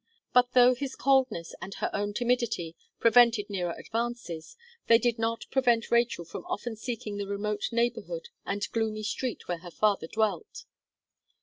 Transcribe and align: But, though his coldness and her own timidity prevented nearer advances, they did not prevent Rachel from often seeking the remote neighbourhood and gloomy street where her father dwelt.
But, 0.33 0.53
though 0.53 0.73
his 0.73 0.95
coldness 0.95 1.53
and 1.61 1.75
her 1.75 1.91
own 1.93 2.15
timidity 2.15 2.75
prevented 2.99 3.51
nearer 3.51 3.75
advances, 3.77 4.57
they 4.87 4.97
did 4.97 5.19
not 5.19 5.45
prevent 5.51 5.91
Rachel 5.91 6.25
from 6.25 6.43
often 6.47 6.75
seeking 6.75 7.17
the 7.17 7.27
remote 7.27 7.69
neighbourhood 7.71 8.29
and 8.43 8.67
gloomy 8.71 9.03
street 9.03 9.47
where 9.47 9.59
her 9.59 9.69
father 9.69 10.07
dwelt. 10.07 10.65